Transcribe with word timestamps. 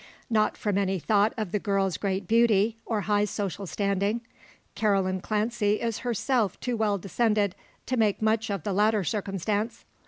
Not 0.31 0.57
from 0.57 0.79
any 0.79 0.97
thought 0.97 1.31
of 1.37 1.51
the 1.51 1.59
girl's 1.59 1.97
great 1.97 2.27
beauty, 2.27 2.75
or 2.87 3.01
high 3.01 3.25
social 3.25 3.67
standing. 3.67 4.21
Caroline 4.73 5.21
Clancy 5.21 5.79
is 5.79 5.99
herself 5.99 6.59
too 6.59 6.75
well 6.75 6.97
descended 6.97 7.53
to 7.85 7.97
make 7.97 8.19
much 8.19 8.49
of 8.49 8.63
the 8.63 8.73
latter 8.73 9.03
circumstance. 9.03 9.85